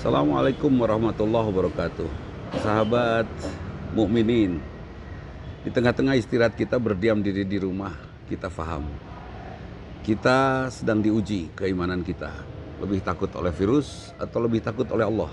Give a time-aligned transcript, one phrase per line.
[0.00, 2.08] Assalamualaikum warahmatullahi wabarakatuh.
[2.64, 3.28] Sahabat
[3.92, 4.56] mukminin,
[5.60, 7.92] di tengah-tengah istirahat kita berdiam diri di rumah,
[8.24, 8.88] kita faham.
[10.00, 12.32] Kita sedang diuji keimanan kita.
[12.80, 15.28] Lebih takut oleh virus atau lebih takut oleh Allah?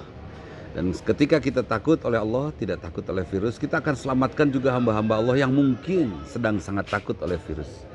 [0.75, 5.15] Dan ketika kita takut oleh Allah, tidak takut oleh virus, kita akan selamatkan juga hamba-hamba
[5.15, 7.87] Allah yang mungkin sedang sangat takut oleh virus.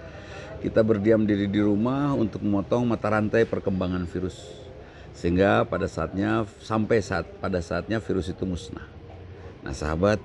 [0.65, 4.63] Kita berdiam diri di rumah untuk memotong mata rantai perkembangan virus
[5.13, 8.85] sehingga pada saatnya sampai saat pada saatnya virus itu musnah.
[9.63, 10.19] Nah, sahabat,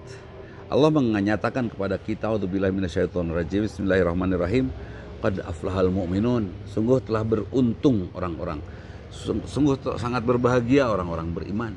[0.68, 3.70] Allah menyatakan kepada kita auzubillahi minasyaitonirrajim.
[3.70, 4.73] Bismillahirrahmanirrahim.
[5.22, 6.50] Qad aflahal mu'minun.
[6.66, 8.60] Sungguh telah beruntung orang-orang.
[9.46, 11.74] Sungguh sangat berbahagia orang-orang beriman.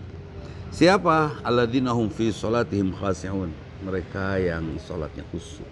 [0.70, 1.42] Siapa?
[1.42, 3.50] Alladzina hum fi salatihim khashi'un
[3.84, 5.66] mereka yang salatnya khusyuk.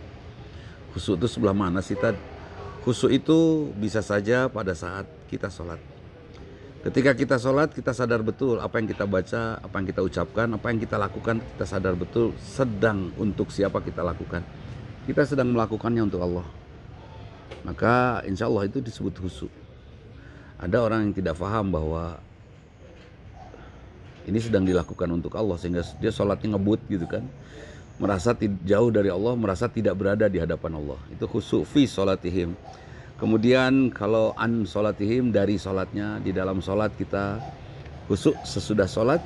[0.96, 2.16] Khusyuk itu sebelah mana sih tad?
[2.82, 5.78] Khusyuk itu bisa saja pada saat kita salat
[6.78, 10.66] Ketika kita sholat, kita sadar betul apa yang kita baca, apa yang kita ucapkan, apa
[10.70, 14.46] yang kita lakukan, kita sadar betul sedang untuk siapa kita lakukan.
[15.02, 16.46] Kita sedang melakukannya untuk Allah.
[17.66, 19.50] Maka insya Allah itu disebut khusyuk.
[20.62, 22.22] Ada orang yang tidak paham bahwa
[24.30, 27.26] ini sedang dilakukan untuk Allah sehingga dia sholatnya ngebut gitu kan.
[27.98, 31.00] Merasa jauh dari Allah, merasa tidak berada di hadapan Allah.
[31.10, 32.54] Itu khusyuk fi sholatihim.
[33.18, 37.42] Kemudian kalau an sholatihim dari sholatnya di dalam sholat kita
[38.06, 39.18] khusyuk sesudah sholat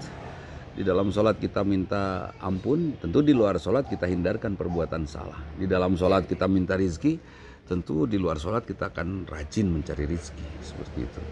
[0.72, 5.36] di dalam sholat kita minta ampun tentu di luar sholat kita hindarkan perbuatan salah.
[5.60, 7.20] Di dalam sholat kita minta rizki
[7.68, 11.22] tentu di luar sholat kita akan rajin mencari rizki seperti itu.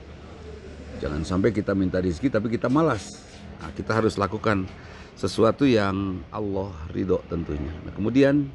[1.00, 3.24] Jangan sampai kita minta rizki tapi kita malas.
[3.56, 4.68] Nah, kita harus lakukan
[5.16, 7.72] sesuatu yang Allah ridho tentunya.
[7.88, 8.52] Nah, kemudian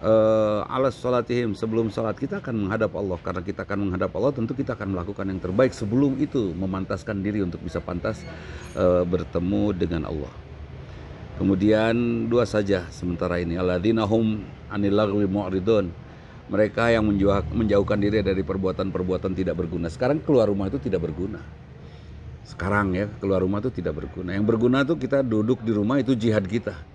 [0.00, 3.18] uh, alas sholatihim sebelum sholat kita akan menghadap Allah.
[3.20, 7.44] Karena kita akan menghadap Allah tentu kita akan melakukan yang terbaik sebelum itu memantaskan diri
[7.44, 8.24] untuk bisa pantas
[8.74, 10.32] uh, bertemu dengan Allah.
[11.40, 13.56] Kemudian dua saja sementara ini.
[13.56, 15.88] Alladzina hum anil lagwi mu'ridun.
[16.50, 17.06] Mereka yang
[17.54, 19.86] menjauhkan diri dari perbuatan-perbuatan tidak berguna.
[19.86, 21.38] Sekarang keluar rumah itu tidak berguna.
[22.42, 24.34] Sekarang ya keluar rumah itu tidak berguna.
[24.34, 26.89] Yang berguna itu kita duduk di rumah itu jihad kita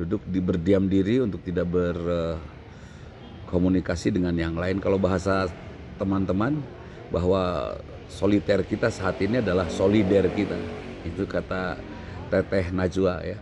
[0.00, 4.80] duduk di berdiam diri untuk tidak berkomunikasi dengan yang lain.
[4.80, 5.52] Kalau bahasa
[6.00, 6.56] teman-teman
[7.12, 7.76] bahwa
[8.08, 10.56] soliter kita saat ini adalah solider kita.
[11.04, 11.76] Itu kata
[12.32, 13.36] Teteh Najwa ya.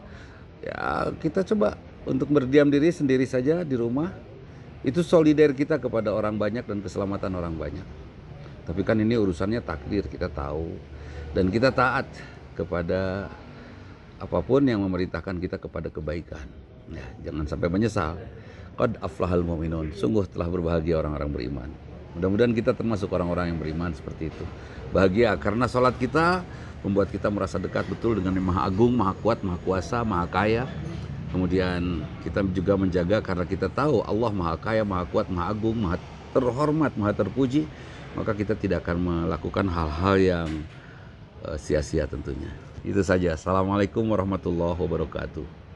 [0.58, 4.10] Ya, kita coba untuk berdiam diri sendiri saja di rumah.
[4.82, 7.86] Itu solider kita kepada orang banyak dan keselamatan orang banyak.
[8.66, 10.76] Tapi kan ini urusannya takdir, kita tahu
[11.32, 12.04] dan kita taat
[12.52, 13.32] kepada
[14.18, 16.42] apa pun yang memerintahkan kita kepada kebaikan.
[16.90, 18.18] Ya, jangan sampai menyesal.
[18.74, 19.94] Qad aflahal mu'minun.
[19.94, 21.70] Sungguh telah berbahagia orang-orang beriman.
[22.18, 24.44] Mudah-mudahan kita termasuk orang-orang yang beriman seperti itu.
[24.90, 26.42] Bahagia karena sholat kita
[26.82, 30.64] membuat kita merasa dekat betul dengan yang Maha Agung, Maha Kuat, Maha Kuasa, Maha Kaya.
[31.28, 36.00] Kemudian kita juga menjaga karena kita tahu Allah Maha Kaya, Maha Kuat, Maha Agung, Maha
[36.34, 37.68] terhormat, Maha terpuji.
[38.16, 40.48] Maka kita tidak akan melakukan hal-hal yang
[41.46, 42.50] eh, sia-sia tentunya.
[42.86, 43.34] Itu saja.
[43.34, 45.67] Assalamualaikum warahmatullahi wabarakatuh.